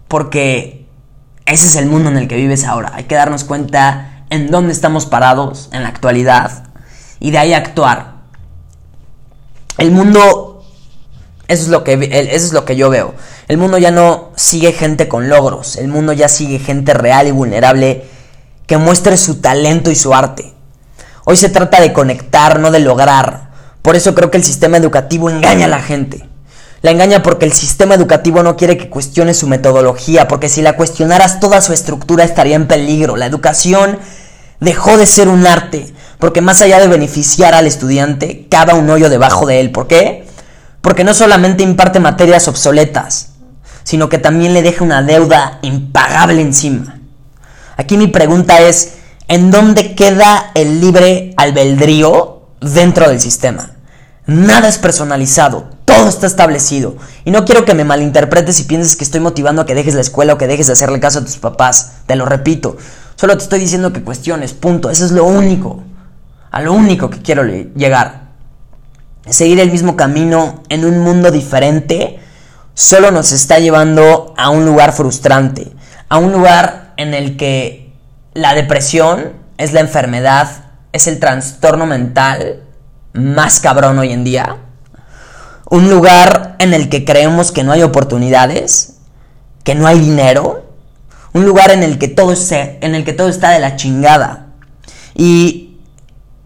porque 0.08 0.86
ese 1.46 1.66
es 1.66 1.76
el 1.76 1.86
mundo 1.86 2.10
en 2.10 2.16
el 2.16 2.28
que 2.28 2.36
vives 2.36 2.64
ahora. 2.64 2.92
Hay 2.94 3.04
que 3.04 3.14
darnos 3.14 3.44
cuenta 3.44 4.24
en 4.30 4.50
dónde 4.50 4.72
estamos 4.72 5.06
parados 5.06 5.68
en 5.72 5.82
la 5.82 5.88
actualidad 5.88 6.64
y 7.20 7.30
de 7.30 7.38
ahí 7.38 7.54
actuar. 7.54 8.18
El 9.78 9.90
mundo, 9.90 10.64
eso 11.46 11.62
es 11.62 11.68
lo 11.68 11.84
que, 11.84 11.94
eso 11.94 12.46
es 12.46 12.52
lo 12.52 12.64
que 12.64 12.76
yo 12.76 12.90
veo. 12.90 13.14
El 13.46 13.58
mundo 13.58 13.78
ya 13.78 13.90
no 13.90 14.32
sigue 14.36 14.72
gente 14.72 15.08
con 15.08 15.28
logros, 15.28 15.76
el 15.76 15.88
mundo 15.88 16.12
ya 16.12 16.28
sigue 16.28 16.58
gente 16.58 16.94
real 16.94 17.28
y 17.28 17.30
vulnerable 17.30 18.04
que 18.66 18.76
muestre 18.76 19.16
su 19.16 19.40
talento 19.40 19.90
y 19.90 19.94
su 19.94 20.14
arte. 20.14 20.57
Hoy 21.30 21.36
se 21.36 21.50
trata 21.50 21.78
de 21.82 21.92
conectar, 21.92 22.58
no 22.58 22.70
de 22.70 22.78
lograr. 22.78 23.50
Por 23.82 23.96
eso 23.96 24.14
creo 24.14 24.30
que 24.30 24.38
el 24.38 24.44
sistema 24.44 24.78
educativo 24.78 25.28
engaña 25.28 25.66
a 25.66 25.68
la 25.68 25.82
gente. 25.82 26.26
La 26.80 26.90
engaña 26.90 27.22
porque 27.22 27.44
el 27.44 27.52
sistema 27.52 27.94
educativo 27.94 28.42
no 28.42 28.56
quiere 28.56 28.78
que 28.78 28.88
cuestione 28.88 29.34
su 29.34 29.46
metodología, 29.46 30.26
porque 30.26 30.48
si 30.48 30.62
la 30.62 30.74
cuestionaras 30.74 31.38
toda 31.38 31.60
su 31.60 31.74
estructura 31.74 32.24
estaría 32.24 32.56
en 32.56 32.66
peligro. 32.66 33.18
La 33.18 33.26
educación 33.26 33.98
dejó 34.60 34.96
de 34.96 35.04
ser 35.04 35.28
un 35.28 35.46
arte, 35.46 35.92
porque 36.18 36.40
más 36.40 36.62
allá 36.62 36.80
de 36.80 36.88
beneficiar 36.88 37.52
al 37.52 37.66
estudiante, 37.66 38.46
cava 38.50 38.72
un 38.72 38.88
hoyo 38.88 39.10
debajo 39.10 39.44
de 39.44 39.60
él. 39.60 39.70
¿Por 39.70 39.86
qué? 39.86 40.26
Porque 40.80 41.04
no 41.04 41.12
solamente 41.12 41.62
imparte 41.62 42.00
materias 42.00 42.48
obsoletas, 42.48 43.32
sino 43.84 44.08
que 44.08 44.16
también 44.16 44.54
le 44.54 44.62
deja 44.62 44.82
una 44.82 45.02
deuda 45.02 45.58
impagable 45.60 46.40
encima. 46.40 47.00
Aquí 47.76 47.98
mi 47.98 48.06
pregunta 48.06 48.62
es, 48.62 48.94
¿en 49.28 49.50
dónde 49.50 49.94
queda 49.94 50.50
el 50.54 50.80
libre 50.80 51.34
albedrío 51.36 52.48
dentro 52.60 53.08
del 53.08 53.20
sistema? 53.20 53.72
Nada 54.26 54.68
es 54.68 54.78
personalizado, 54.78 55.70
todo 55.84 56.08
está 56.08 56.26
establecido. 56.26 56.96
Y 57.24 57.30
no 57.30 57.44
quiero 57.44 57.64
que 57.64 57.74
me 57.74 57.84
malinterpretes 57.84 58.60
y 58.60 58.64
pienses 58.64 58.96
que 58.96 59.04
estoy 59.04 59.20
motivando 59.20 59.62
a 59.62 59.66
que 59.66 59.74
dejes 59.74 59.94
la 59.94 60.00
escuela 60.00 60.34
o 60.34 60.38
que 60.38 60.46
dejes 60.46 60.66
de 60.66 60.72
hacerle 60.72 61.00
caso 61.00 61.20
a 61.20 61.24
tus 61.24 61.38
papás. 61.38 62.00
Te 62.06 62.16
lo 62.16 62.26
repito, 62.26 62.76
solo 63.16 63.36
te 63.36 63.44
estoy 63.44 63.60
diciendo 63.60 63.92
que 63.92 64.02
cuestiones, 64.02 64.52
punto. 64.52 64.90
Eso 64.90 65.04
es 65.04 65.12
lo 65.12 65.24
único, 65.24 65.82
a 66.50 66.60
lo 66.60 66.72
único 66.72 67.08
que 67.08 67.22
quiero 67.22 67.44
llegar. 67.44 68.28
Seguir 69.28 69.60
el 69.60 69.70
mismo 69.70 69.96
camino 69.96 70.62
en 70.68 70.84
un 70.84 71.00
mundo 71.00 71.30
diferente 71.30 72.18
solo 72.74 73.10
nos 73.10 73.32
está 73.32 73.58
llevando 73.58 74.34
a 74.36 74.50
un 74.50 74.64
lugar 74.64 74.92
frustrante, 74.92 75.72
a 76.08 76.18
un 76.18 76.32
lugar 76.32 76.94
en 76.96 77.12
el 77.12 77.36
que 77.36 77.87
la 78.34 78.54
depresión 78.54 79.32
es 79.56 79.72
la 79.72 79.80
enfermedad, 79.80 80.48
es 80.92 81.06
el 81.06 81.18
trastorno 81.18 81.86
mental 81.86 82.62
más 83.12 83.60
cabrón 83.60 83.98
hoy 83.98 84.12
en 84.12 84.24
día. 84.24 84.56
Un 85.70 85.90
lugar 85.90 86.56
en 86.58 86.72
el 86.74 86.88
que 86.88 87.04
creemos 87.04 87.52
que 87.52 87.64
no 87.64 87.72
hay 87.72 87.82
oportunidades, 87.82 88.98
que 89.64 89.74
no 89.74 89.86
hay 89.86 89.98
dinero, 90.00 90.64
un 91.32 91.44
lugar 91.44 91.70
en 91.70 91.82
el 91.82 91.98
que 91.98 92.08
todo, 92.08 92.34
en 92.50 92.94
el 92.94 93.04
que 93.04 93.12
todo 93.12 93.28
está 93.28 93.50
de 93.50 93.60
la 93.60 93.76
chingada. 93.76 94.46
Y 95.14 95.78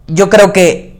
yo 0.09 0.29
creo 0.29 0.53
que 0.53 0.93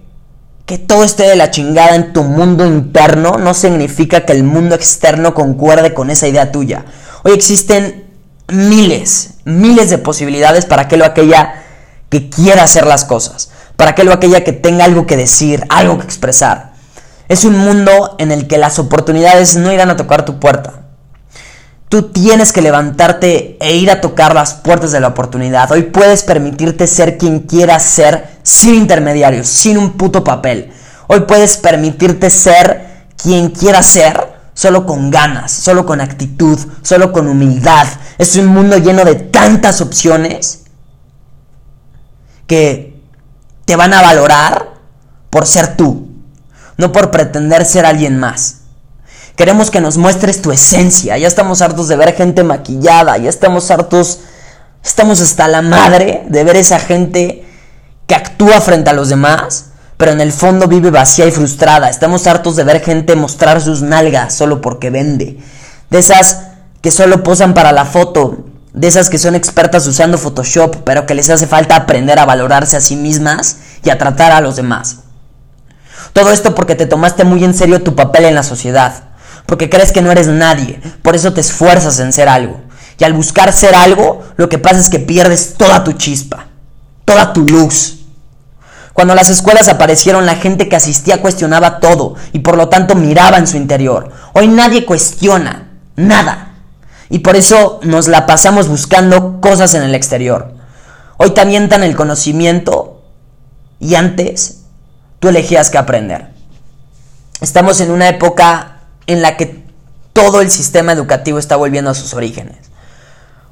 que 0.67 0.79
todo 0.79 1.05
esté 1.05 1.25
de 1.25 1.37
la 1.37 1.51
chingada 1.51 1.97
en 1.97 2.13
tu 2.13 2.23
mundo 2.23 2.65
interno 2.67 3.37
no 3.39 3.53
significa 3.53 4.25
que 4.25 4.33
el 4.33 4.45
mundo 4.45 4.75
externo 4.75 5.35
concuerde 5.35 5.93
con 5.93 6.09
esa 6.09 6.29
idea 6.29 6.53
tuya. 6.53 6.85
Hoy 7.25 7.33
existen 7.33 8.05
miles, 8.49 9.32
miles 9.45 9.91
de 9.91 9.99
posibilidades 9.99 10.67
para 10.67 10.83
aquello 10.83 11.05
aquella 11.05 11.63
que 12.09 12.29
quiera 12.29 12.65
hacer 12.65 12.87
las 12.87 13.05
cosas, 13.05 13.51
para 13.77 13.93
aquello 13.93 14.13
aquella 14.13 14.45
que 14.45 14.53
tenga 14.53 14.85
algo 14.85 15.07
que 15.07 15.17
decir, 15.17 15.65
algo 15.69 15.99
que 15.99 16.05
expresar. 16.05 16.73
Es 17.29 17.45
un 17.45 17.57
mundo 17.57 18.17
en 18.19 18.31
el 18.31 18.47
que 18.47 18.59
las 18.59 18.79
oportunidades 18.79 19.57
no 19.57 19.73
irán 19.73 19.91
a 19.91 19.97
tocar 19.97 20.25
tu 20.25 20.39
puerta. 20.39 20.83
Tú 21.89 22.11
tienes 22.11 22.53
que 22.53 22.63
levantarte 22.63 23.59
e 23.61 23.77
ir 23.77 23.91
a 23.91 24.01
tocar 24.01 24.35
las 24.35 24.55
puertas 24.55 24.93
de 24.93 25.01
la 25.01 25.09
oportunidad. 25.09 25.71
Hoy 25.73 25.83
puedes 25.83 26.23
permitirte 26.23 26.87
ser 26.87 27.19
quien 27.19 27.41
quieras 27.41 27.83
ser 27.83 28.29
sin 28.43 28.75
intermediarios, 28.75 29.47
sin 29.47 29.77
un 29.77 29.93
puto 29.93 30.25
papel. 30.25 30.73
Hoy 31.07 31.21
puedes 31.21 31.59
permitirte 31.59 32.31
ser 32.31 33.07
quien 33.17 33.51
quieras 33.51 33.87
ser 33.87 34.32
solo 34.55 34.87
con 34.87 35.11
ganas, 35.11 35.53
solo 35.53 35.87
con 35.87 36.01
actitud, 36.01 36.59
solo 36.83 37.13
con 37.13 37.29
humildad. 37.29 37.87
Es 38.19 38.37
un 38.37 38.47
mundo 38.47 38.77
lleno 38.79 39.05
de 39.05 39.15
tantas 39.15 39.81
opciones 39.81 40.65
que 42.47 43.01
te 43.65 43.77
van 43.77 43.95
a 43.95 44.03
valorar 44.03 44.75
por 45.31 45.47
ser 45.47 45.77
tú, 45.77 46.09
no 46.77 46.93
por 46.93 47.11
pretender 47.11 47.65
ser 47.65 47.87
alguien 47.87 48.19
más. 48.19 48.59
Queremos 49.37 49.71
que 49.71 49.81
nos 49.81 49.97
muestres 49.97 50.43
tu 50.43 50.53
esencia. 50.53 51.17
Ya 51.17 51.27
estamos 51.27 51.63
hartos 51.63 51.89
de 51.89 51.97
ver 51.97 52.15
gente 52.15 52.45
maquillada. 52.45 53.17
Ya 53.17 53.31
estamos 53.31 53.71
hartos. 53.71 54.21
Estamos 54.85 55.21
hasta 55.21 55.49
la 55.49 55.63
madre 55.63 56.25
de 56.29 56.45
ver 56.45 56.57
esa 56.57 56.79
gente 56.79 57.47
que 58.07 58.15
actúa 58.15 58.61
frente 58.61 58.91
a 58.91 58.93
los 58.93 59.09
demás, 59.09 59.72
pero 60.03 60.11
en 60.11 60.21
el 60.21 60.33
fondo 60.33 60.67
vive 60.67 60.91
vacía 60.91 61.27
y 61.27 61.31
frustrada. 61.31 61.89
Estamos 61.89 62.27
hartos 62.27 62.57
de 62.57 62.65
ver 62.65 62.83
gente 62.83 63.15
mostrar 63.15 63.61
sus 63.61 63.83
nalgas 63.83 64.35
solo 64.35 64.61
porque 64.61 64.91
vende. 64.91 65.39
De 65.91 65.99
esas 66.01 66.41
que 66.81 66.91
solo 66.91 67.23
posan 67.23 67.55
para 67.55 67.71
la 67.71 67.85
foto. 67.85 68.45
De 68.73 68.89
esas 68.89 69.09
que 69.09 69.19
son 69.19 69.37
expertas 69.37 69.87
usando 69.87 70.19
Photoshop, 70.19 70.79
pero 70.85 71.07
que 71.07 71.15
les 71.15 71.31
hace 71.31 71.47
falta 71.47 71.77
aprender 71.77 72.19
a 72.19 72.25
valorarse 72.25 72.77
a 72.77 72.81
sí 72.81 72.97
mismas 72.97 73.59
y 73.85 73.91
a 73.91 73.99
tratar 73.99 74.33
a 74.33 74.41
los 74.41 74.57
demás. 74.57 74.97
Todo 76.13 76.33
esto 76.33 76.53
porque 76.53 76.75
te 76.75 76.87
tomaste 76.87 77.23
muy 77.23 77.45
en 77.45 77.55
serio 77.55 77.85
tu 77.85 77.95
papel 77.95 78.25
en 78.25 78.35
la 78.35 78.43
sociedad 78.43 79.05
porque 79.47 79.71
crees 79.71 79.93
que 79.93 80.03
no 80.03 80.11
eres 80.11 80.27
nadie, 80.27 80.81
por 81.03 81.15
eso 81.15 81.33
te 81.33 81.41
esfuerzas 81.41 82.01
en 82.01 82.13
ser 82.13 82.29
algo. 82.29 82.61
Y 82.99 83.05
al 83.05 83.13
buscar 83.13 83.53
ser 83.53 83.77
algo, 83.77 84.25
lo 84.37 84.49
que 84.49 84.59
pasa 84.59 84.81
es 84.81 84.89
que 84.89 84.99
pierdes 84.99 85.55
toda 85.55 85.85
tu 85.85 85.93
chispa, 85.93 86.49
toda 87.05 87.33
tu 87.33 87.47
luz. 87.47 88.02
Cuando 88.93 89.15
las 89.15 89.31
escuelas 89.31 89.69
aparecieron, 89.69 90.27
la 90.27 90.37
gente 90.37 90.69
que 90.69 90.77
asistía 90.77 91.23
cuestionaba 91.23 91.81
todo 91.81 92.15
y 92.33 92.41
por 92.41 92.57
lo 92.57 92.69
tanto 92.69 92.95
miraba 92.95 93.39
en 93.39 93.47
su 93.47 93.57
interior. 93.57 94.11
Hoy 94.35 94.49
nadie 94.49 94.85
cuestiona, 94.85 95.71
nada. 95.97 96.55
Y 97.09 97.21
por 97.21 97.37
eso 97.37 97.81
nos 97.83 98.09
la 98.09 98.27
pasamos 98.27 98.69
buscando 98.69 99.41
cosas 99.41 99.75
en 99.75 99.83
el 99.83 99.95
exterior. 99.95 100.55
Hoy 101.17 101.31
te 101.31 101.41
avientan 101.41 101.83
el 101.83 101.97
conocimiento 101.97 103.03
y 103.81 103.95
antes 103.95 104.63
tú 105.21 105.29
elegías 105.29 105.71
que 105.71 105.79
aprender. 105.79 106.29
Estamos 107.41 107.81
en 107.81 107.91
una 107.91 108.09
época 108.09 108.81
en 109.07 109.23
la 109.23 109.37
que 109.37 109.63
todo 110.13 110.41
el 110.41 110.51
sistema 110.51 110.93
educativo 110.93 111.39
está 111.39 111.57
volviendo 111.57 111.91
a 111.91 111.95
sus 111.95 112.15
orígenes. 112.15 112.57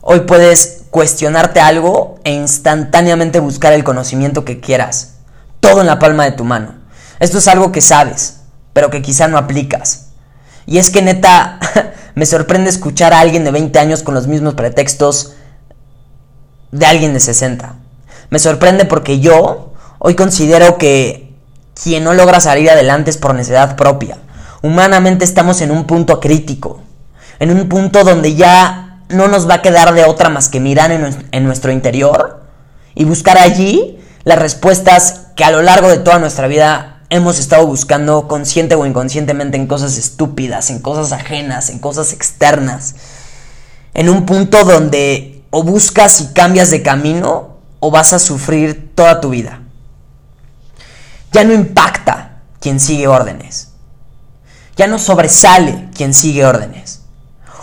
Hoy 0.02 0.20
puedes 0.20 0.84
cuestionarte 0.90 1.60
algo 1.60 2.18
e 2.24 2.32
instantáneamente 2.32 3.40
buscar 3.40 3.72
el 3.72 3.84
conocimiento 3.84 4.44
que 4.44 4.60
quieras. 4.60 5.14
Todo 5.60 5.80
en 5.80 5.86
la 5.86 5.98
palma 5.98 6.24
de 6.24 6.32
tu 6.32 6.44
mano. 6.44 6.74
Esto 7.18 7.38
es 7.38 7.48
algo 7.48 7.72
que 7.72 7.80
sabes, 7.80 8.40
pero 8.72 8.90
que 8.90 9.02
quizá 9.02 9.28
no 9.28 9.38
aplicas. 9.38 10.08
Y 10.66 10.78
es 10.78 10.90
que 10.90 11.02
neta, 11.02 11.58
me 12.14 12.26
sorprende 12.26 12.70
escuchar 12.70 13.12
a 13.12 13.20
alguien 13.20 13.44
de 13.44 13.50
20 13.50 13.78
años 13.78 14.02
con 14.02 14.14
los 14.14 14.26
mismos 14.26 14.54
pretextos 14.54 15.34
de 16.72 16.86
alguien 16.86 17.12
de 17.12 17.20
60. 17.20 17.74
Me 18.30 18.38
sorprende 18.38 18.84
porque 18.84 19.20
yo 19.20 19.74
hoy 19.98 20.14
considero 20.14 20.78
que 20.78 21.34
quien 21.82 22.04
no 22.04 22.14
logra 22.14 22.40
salir 22.40 22.70
adelante 22.70 23.10
es 23.10 23.16
por 23.16 23.34
necesidad 23.34 23.76
propia 23.76 24.18
humanamente 24.62 25.24
estamos 25.24 25.60
en 25.60 25.70
un 25.70 25.84
punto 25.84 26.20
crítico, 26.20 26.80
en 27.38 27.50
un 27.50 27.68
punto 27.68 28.04
donde 28.04 28.34
ya 28.34 29.02
no 29.08 29.28
nos 29.28 29.48
va 29.48 29.54
a 29.54 29.62
quedar 29.62 29.94
de 29.94 30.04
otra 30.04 30.28
más 30.28 30.48
que 30.48 30.60
mirar 30.60 30.90
en, 30.92 31.44
nuestro 31.44 31.72
interior 31.72 32.42
y 32.94 33.04
buscar 33.04 33.38
allí 33.38 33.98
las 34.24 34.38
respuestas 34.38 35.28
que 35.36 35.44
a 35.44 35.50
lo 35.50 35.62
largo 35.62 35.88
de 35.88 35.98
toda 35.98 36.18
nuestra 36.18 36.46
vida 36.46 37.00
hemos 37.10 37.38
estado 37.38 37.66
buscando 37.66 38.28
consciente 38.28 38.74
o 38.74 38.86
inconscientemente 38.86 39.56
en 39.56 39.66
cosas 39.66 39.96
estúpidas, 39.96 40.70
en 40.70 40.80
cosas 40.80 41.12
ajenas, 41.12 41.70
en 41.70 41.78
cosas 41.78 42.12
externas. 42.12 42.94
En 43.94 44.08
un 44.08 44.26
punto 44.26 44.64
donde 44.64 45.42
o 45.50 45.64
buscas 45.64 46.20
y 46.20 46.32
cambias 46.32 46.70
de 46.70 46.82
camino 46.82 47.58
o 47.80 47.90
vas 47.90 48.12
a 48.12 48.18
sufrir 48.18 48.94
toda 48.94 49.20
tu 49.20 49.30
vida. 49.30 49.60
Ya 51.32 51.44
no 51.44 51.52
impacta 51.52 52.42
quien 52.60 52.78
sigue 52.78 53.08
órdenes. 53.08 53.72
Ya 54.76 54.86
no 54.86 54.98
sobresale 54.98 55.88
quien 55.94 56.14
sigue 56.14 56.44
órdenes. 56.44 57.00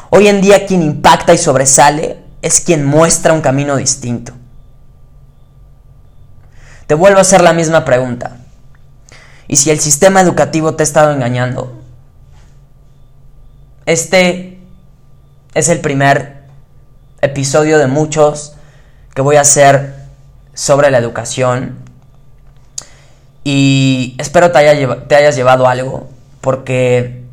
Hoy 0.10 0.28
en 0.28 0.42
día 0.42 0.66
quien 0.66 0.82
impacta 0.82 1.34
y 1.34 1.38
sobresale 1.38 2.20
es 2.42 2.62
quien 2.62 2.86
muestra 2.86 3.34
un 3.34 3.42
camino 3.42 3.76
distinto. 3.78 4.34
Te 6.88 6.96
vuelvo 6.96 7.18
a 7.18 7.22
hacer 7.22 7.42
la 7.42 7.52
misma 7.52 7.84
pregunta. 7.84 8.38
Y 9.50 9.58
si 9.58 9.70
el 9.72 9.80
sistema 9.80 10.22
educativo 10.22 10.76
te 10.76 10.84
ha 10.84 10.86
estado 10.86 11.12
engañando, 11.12 11.82
este 13.86 14.60
es 15.54 15.68
el 15.70 15.82
primer 15.82 16.44
episodio 17.22 17.78
de 17.78 17.88
muchos 17.88 18.54
que 19.14 19.22
voy 19.22 19.36
a 19.36 19.42
hacer 19.42 19.96
sobre 20.54 20.90
la 20.90 20.98
educación. 20.98 21.78
Y 23.44 24.16
espero 24.18 24.52
te, 24.52 24.88
te 25.08 25.16
hayas 25.16 25.36
llevado 25.36 25.68
algo, 25.68 26.10
porque 26.40 27.26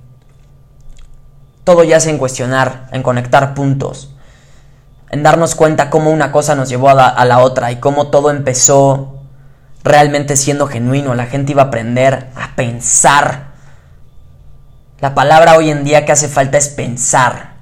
todo 1.62 1.84
yace 1.84 2.10
en 2.10 2.18
cuestionar, 2.18 2.88
en 2.92 3.04
conectar 3.04 3.54
puntos, 3.54 4.14
en 5.10 5.22
darnos 5.22 5.54
cuenta 5.54 5.90
cómo 5.90 6.10
una 6.10 6.32
cosa 6.32 6.56
nos 6.56 6.68
llevó 6.68 6.88
a 6.88 7.24
la 7.24 7.38
otra 7.38 7.70
y 7.70 7.76
cómo 7.76 8.08
todo 8.08 8.30
empezó 8.30 9.13
realmente 9.84 10.36
siendo 10.36 10.66
genuino. 10.66 11.14
La 11.14 11.26
gente 11.26 11.52
iba 11.52 11.62
a 11.62 11.66
aprender 11.66 12.30
a 12.34 12.56
pensar. 12.56 13.52
La 15.00 15.14
palabra 15.14 15.56
hoy 15.56 15.70
en 15.70 15.84
día 15.84 16.04
que 16.04 16.12
hace 16.12 16.28
falta 16.28 16.58
es 16.58 16.68
pensar. 16.68 17.54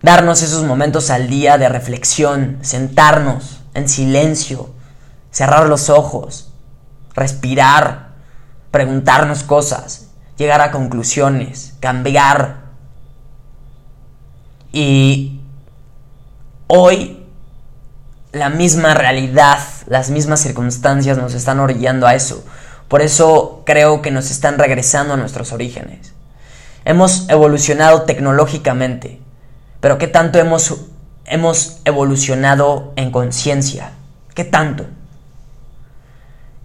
Darnos 0.00 0.42
esos 0.42 0.62
momentos 0.62 1.10
al 1.10 1.28
día 1.28 1.58
de 1.58 1.68
reflexión, 1.68 2.58
sentarnos 2.62 3.62
en 3.74 3.88
silencio, 3.88 4.70
cerrar 5.30 5.66
los 5.66 5.90
ojos, 5.90 6.52
respirar, 7.14 8.10
preguntarnos 8.70 9.42
cosas, 9.42 10.08
llegar 10.36 10.60
a 10.60 10.70
conclusiones, 10.70 11.74
cambiar 11.80 12.64
y 14.72 15.40
hoy 16.66 17.24
la 18.32 18.48
misma 18.50 18.94
realidad, 18.94 19.60
las 19.86 20.10
mismas 20.10 20.40
circunstancias 20.40 21.18
nos 21.18 21.34
están 21.34 21.60
orillando 21.60 22.06
a 22.06 22.14
eso. 22.14 22.44
Por 22.88 23.02
eso 23.02 23.62
creo 23.64 24.02
que 24.02 24.10
nos 24.10 24.30
están 24.30 24.58
regresando 24.58 25.14
a 25.14 25.16
nuestros 25.16 25.52
orígenes. 25.52 26.12
Hemos 26.84 27.28
evolucionado 27.28 28.02
tecnológicamente, 28.02 29.20
pero 29.80 29.98
¿qué 29.98 30.06
tanto 30.06 30.38
hemos, 30.38 30.74
hemos 31.24 31.80
evolucionado 31.84 32.92
en 32.96 33.10
conciencia? 33.10 33.92
¿Qué 34.34 34.44
tanto? 34.44 34.86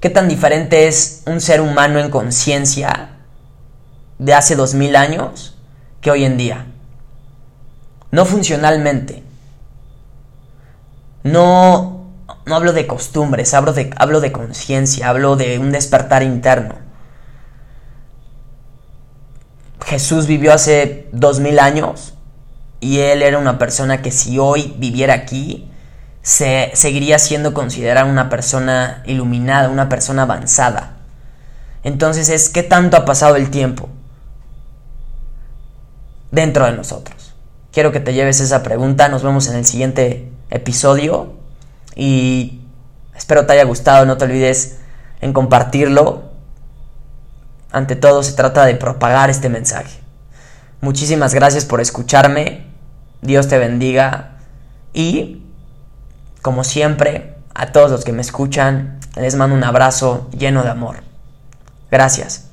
¿Qué 0.02 0.10
tan 0.10 0.28
diferente 0.28 0.88
es 0.88 1.24
un 1.26 1.42
ser 1.42 1.62
humano 1.62 2.00
en 2.00 2.10
conciencia 2.10 3.12
de 4.18 4.34
hace 4.34 4.56
dos 4.56 4.74
mil 4.74 4.96
años 4.96 5.58
que 6.02 6.12
hoy 6.12 6.26
en 6.26 6.38
día? 6.38 6.66
no 8.12 8.26
funcionalmente. 8.26 9.24
No, 11.24 11.99
no 12.46 12.56
hablo 12.56 12.74
de 12.74 12.88
costumbres, 12.88 13.54
hablo 13.54 13.74
de, 13.74 13.92
hablo 13.98 14.22
de 14.22 14.32
conciencia, 14.32 15.10
hablo 15.10 15.36
de 15.36 15.60
un 15.60 15.72
despertar 15.72 16.24
interno. 16.24 16.76
Jesús 19.86 20.28
vivió 20.28 20.54
hace 20.54 21.08
dos 21.12 21.40
mil 21.40 21.60
años 21.60 22.14
y 22.80 23.00
él 23.00 23.22
era 23.22 23.38
una 23.38 23.58
persona 23.58 24.02
que 24.02 24.12
si 24.12 24.38
hoy 24.38 24.74
viviera 24.78 25.14
aquí, 25.14 25.70
se, 26.22 26.72
seguiría 26.74 27.18
siendo 27.20 27.54
considerada 27.54 28.06
una 28.06 28.30
persona 28.30 29.04
iluminada, 29.06 29.70
una 29.70 29.90
persona 29.90 30.24
avanzada. 30.24 30.98
Entonces 31.84 32.30
es 32.30 32.50
qué 32.50 32.64
tanto 32.64 32.98
ha 32.98 33.06
pasado 33.06 33.36
el 33.36 33.50
tiempo 33.50 33.90
dentro 36.32 36.66
de 36.66 36.74
nosotros. 36.74 37.34
Quiero 37.72 37.92
que 37.92 38.00
te 38.00 38.14
lleves 38.14 38.40
esa 38.40 38.64
pregunta. 38.64 39.10
Nos 39.10 39.24
vemos 39.24 39.48
en 39.48 39.56
el 39.56 39.66
siguiente 39.66 40.32
episodio. 40.50 41.38
Y 42.00 42.62
espero 43.13 43.46
te 43.46 43.51
haya 43.51 43.65
gustado. 43.65 44.06
No 44.06 44.18
te 44.18 44.24
olvides 44.24 44.77
en 45.20 45.34
compartirlo. 45.34 46.29
Ante 47.72 47.98
todo 47.98 48.24
se 48.24 48.32
trata 48.32 48.65
de 48.65 48.75
propagar 48.75 49.29
este 49.29 49.50
mensaje. 49.50 50.00
Muchísimas 50.79 51.34
gracias 51.34 51.65
por 51.65 51.82
escucharme. 51.82 52.65
Dios 53.21 53.50
te 53.50 53.58
bendiga. 53.58 54.38
Y, 54.93 55.43
como 56.41 56.63
siempre, 56.63 57.36
a 57.54 57.74
todos 57.74 57.91
los 57.91 58.06
que 58.06 58.13
me 58.13 58.21
escuchan, 58.21 59.02
les 59.17 59.36
mando 59.36 59.56
un 59.56 59.65
abrazo 59.65 60.30
lleno 60.32 60.63
de 60.63 60.69
amor. 60.69 61.04
Gracias. 61.91 62.49